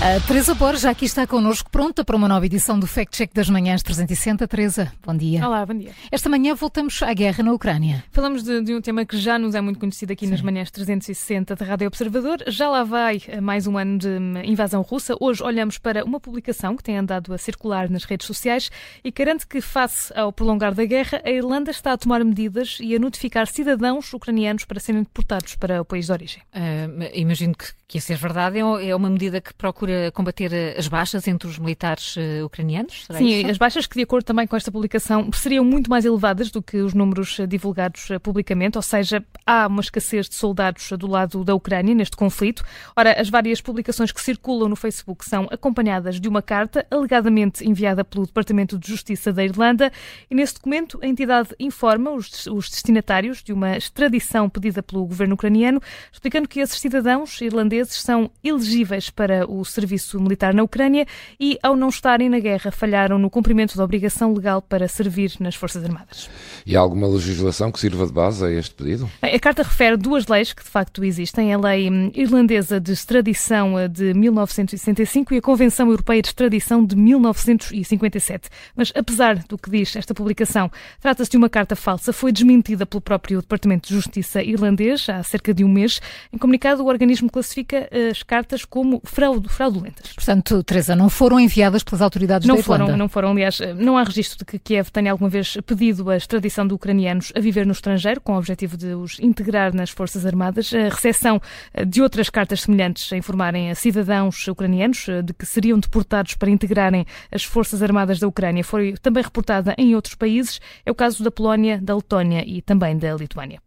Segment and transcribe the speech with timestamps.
[0.00, 3.34] A Teresa Borges já aqui está connosco, pronta para uma nova edição do Fact Check
[3.34, 4.46] das Manhãs 360.
[4.46, 5.44] Teresa, bom dia.
[5.44, 5.90] Olá, bom dia.
[6.12, 8.04] Esta manhã voltamos à guerra na Ucrânia.
[8.12, 10.30] Falamos de, de um tema que já nos é muito conhecido aqui Sim.
[10.30, 12.44] nas Manhãs 360 da Rádio Observador.
[12.46, 15.16] Já lá vai eh, mais um ano de hum, invasão russa.
[15.18, 18.70] Hoje olhamos para uma publicação que tem andado a circular nas redes sociais
[19.02, 22.94] e garante que, face ao prolongar da guerra, a Irlanda está a tomar medidas e
[22.94, 26.42] a notificar cidadãos ucranianos para serem deportados para o país de origem.
[26.54, 28.58] Uh, imagino que, que isso é verdade.
[28.58, 33.04] É, é uma medida que procura combater eh, as baixas entre os militares uh, ucranianos?
[33.06, 33.50] Será Sim, isso?
[33.50, 36.78] as baixas que, de acordo também com esta publicação, seriam muito mais elevadas do que
[36.78, 41.54] os números eh, divulgados publicamente, ou seja, há uma escassez de soldados do lado da
[41.54, 42.62] Ucrânia neste conflito.
[42.96, 48.04] Ora, as várias publicações que circulam no Facebook são acompanhadas de uma carta alegadamente enviada
[48.04, 49.92] pelo Departamento de Justiça da Irlanda
[50.30, 55.34] e nesse documento a entidade informa os, os destinatários de uma extradição pedida pelo governo
[55.34, 55.80] ucraniano,
[56.12, 61.06] explicando que esses cidadãos irlandeses são elegíveis para o serviço militar na Ucrânia
[61.38, 65.54] e, ao não estarem na guerra, falharam no cumprimento da obrigação legal para servir nas
[65.54, 66.28] Forças Armadas.
[66.66, 69.08] E há alguma legislação que sirva de base a este pedido?
[69.22, 73.78] A carta refere duas leis que de facto existem: a lei hum, irlandesa de extradição
[73.78, 78.48] eh, de 1965 e a Convenção Europeia de Extradição de 1957.
[78.74, 83.00] Mas, apesar do que diz esta publicação, trata-se de uma carta falsa, foi desmentida pelo
[83.00, 86.00] próprio Departamento de Justiça irlandês há cerca de um mês.
[86.32, 90.12] Em comunicado, o organismo classifica eh, as cartas como fraude fraudulentas.
[90.14, 92.84] Portanto, Teresa, não foram enviadas pelas autoridades não da Irlanda?
[92.84, 93.30] Foram, não foram.
[93.30, 97.32] Aliás, não há registro de que Kiev tenha alguma vez pedido a extradição de ucranianos
[97.36, 100.72] a viver no estrangeiro, com o objetivo de os integrar nas Forças Armadas.
[100.72, 101.40] A recepção
[101.72, 106.34] eh, de outras cartas semelhantes a informarem a cidadãos ucranianos eh, de que seriam deportados
[106.34, 110.60] para integrarem as Forças Armadas da Ucrânia foi também reportada em outros países.
[110.84, 113.60] É o caso da Polónia, da Letónia e também da Lituânia.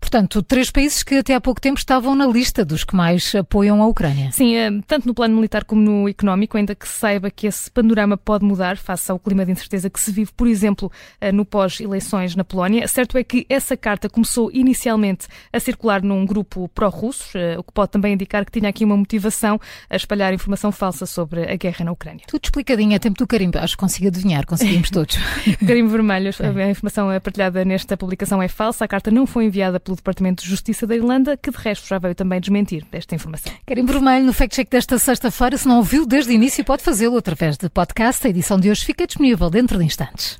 [0.00, 3.82] Portanto, três países que até há pouco tempo estavam na lista dos que mais apoiam
[3.82, 4.32] a Ucrânia.
[4.32, 7.70] Sim, eh, tanto no plano militar como no económico, ainda que se saiba que esse
[7.70, 11.44] panorama pode mudar face ao clima de incerteza que se vive, por exemplo, eh, no
[11.44, 12.88] pós-eleições na Polónia.
[12.88, 17.72] Certo é que essa carta começou inicialmente a circular num grupo pró-russo, eh, o que
[17.72, 19.60] pode também indicar que tinha aqui uma motivação
[19.90, 22.24] a espalhar informação falsa sobre a guerra na Ucrânia.
[22.26, 23.58] Tudo explicadinho a tempo do carimbo.
[23.58, 25.18] Acho que consigo adivinhar, conseguimos todos.
[25.66, 26.30] carimbo vermelho.
[26.40, 28.86] A informação partilhada nesta publicação é falsa.
[28.86, 31.98] A carta não foi enviada pelo Departamento de Justiça da Irlanda, que de resto já
[31.98, 33.52] veio também desmentir esta informação.
[33.66, 35.56] Querem vermelho no Fact Check desta sexta-feira.
[35.56, 38.26] Se não ouviu desde o início, pode fazê-lo através de podcast.
[38.26, 40.38] A edição de hoje fica disponível dentro de instantes.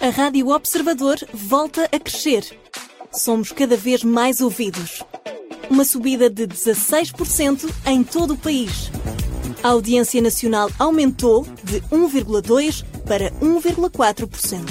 [0.00, 2.44] A Rádio Observador volta a crescer.
[3.12, 5.02] Somos cada vez mais ouvidos.
[5.68, 8.90] Uma subida de 16% em todo o país.
[9.68, 14.62] A audiência nacional aumentou de 1,2% para 1,4%.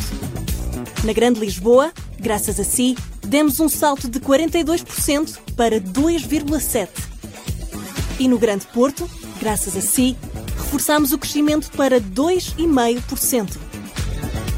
[1.03, 6.89] Na Grande Lisboa, graças a si, demos um salto de 42% para 2,7%.
[8.19, 9.07] E no Grande Porto,
[9.39, 10.17] graças a si,
[10.57, 13.55] reforçamos o crescimento para 2,5%.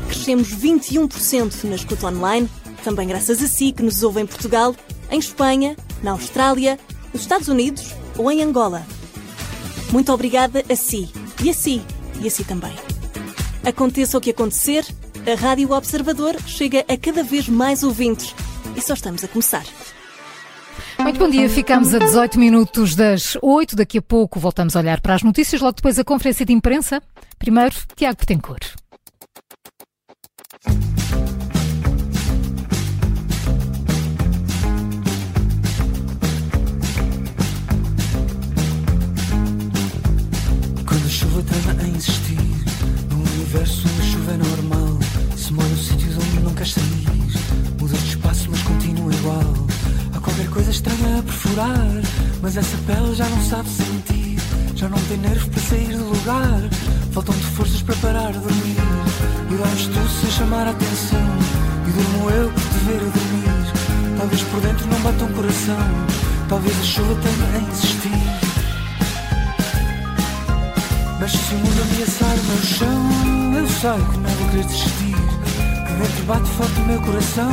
[0.08, 2.50] Crescemos 21% na escuta online,
[2.82, 4.74] também graças a si que nos ouve em Portugal,
[5.12, 6.80] em Espanha, na Austrália,
[7.12, 8.88] nos Estados Unidos ou em Angola.
[9.92, 11.10] Muito obrigada a si,
[11.44, 11.82] e a si,
[12.22, 12.74] e a si também.
[13.66, 14.86] Aconteça o que acontecer,
[15.30, 18.34] a Rádio Observador chega a cada vez mais ouvintes
[18.76, 19.66] e só estamos a começar.
[21.00, 23.76] Muito bom dia, ficamos a 18 minutos das 8.
[23.76, 27.02] Daqui a pouco voltamos a olhar para as notícias, logo depois a conferência de imprensa.
[27.38, 28.76] Primeiro, Tiago Petencourt.
[41.44, 42.40] Trama a insistir.
[43.10, 45.00] Num universo a chuva é normal.
[45.38, 47.08] Se mora no sítios onde não queres sair
[47.80, 49.54] Mudas de espaço mas continua igual.
[50.14, 52.02] Há qualquer coisa estranha a perfurar
[52.42, 54.38] Mas essa pele já não sabe sentir.
[54.76, 56.62] Já não tem nervo para sair do lugar.
[57.12, 58.78] Faltam-te forças para parar de dormir.
[59.52, 61.28] E dormes tu sem chamar a atenção.
[61.88, 64.18] E durmo eu por te ver a dormir.
[64.18, 65.78] Talvez por dentro não bata um coração.
[66.48, 68.49] Talvez a chuva tenha a insistir
[71.20, 75.16] mas se o mundo ameaçar o meu chão, eu sei que não vou querer desistir.
[75.86, 77.52] Que dentro bate forte o meu coração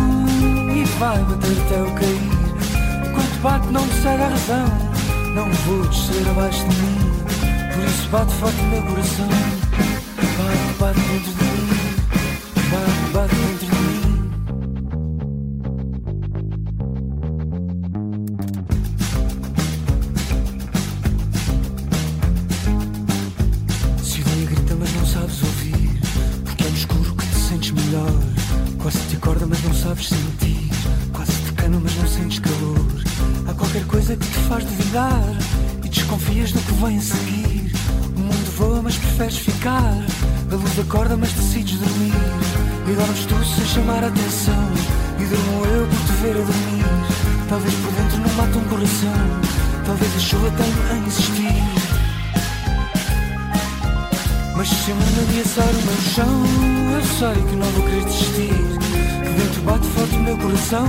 [0.73, 3.09] e vai bater até eu cair.
[3.09, 4.67] Enquanto bate, não me cega a razão.
[5.35, 7.13] Não vou descer abaixo de mim.
[7.75, 9.29] Por isso bate forte o meu coração.
[10.39, 11.46] Bate, bate dentro de
[30.17, 30.71] sentir.
[31.13, 32.87] Quase tecano, mas não sentes calor.
[33.49, 35.23] Há qualquer coisa que te faz duvidar
[35.85, 37.73] e desconfias do que vem a seguir.
[38.17, 39.95] O mundo voa, mas preferes ficar.
[40.51, 42.15] A luz acorda, mas decides dormir.
[42.89, 44.65] E dormes tu sem chamar a atenção.
[45.19, 46.85] E durmo eu por te ver a dormir.
[47.49, 49.57] Talvez por dentro não mate um coração.
[49.85, 51.87] Talvez a chuva tenha a insistir.
[54.57, 56.45] Mas se eu me ameaçar o meu chão,
[56.95, 58.86] eu sei que não vou querer desistir.
[59.67, 60.87] Bate forte o meu coração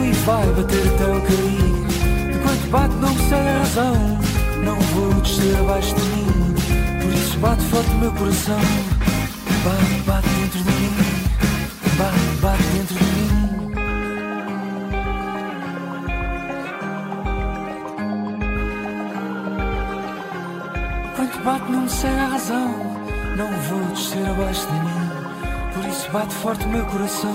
[0.00, 2.36] e vai bater até eu cair.
[2.36, 4.18] Enquanto bate, não percebe a razão.
[4.64, 6.54] Não vou descer abaixo de mim.
[7.02, 8.60] Por isso bate forte o meu coração.
[9.64, 10.92] Bate, bate dentro de mim.
[11.98, 13.16] Bate, bate dentro de mim.
[21.12, 22.68] Enquanto bate, não segue a razão.
[23.36, 25.06] Não vou descer abaixo de mim.
[25.74, 27.34] Por isso bate forte o meu coração.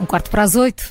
[0.00, 0.88] Um quarto para as oito.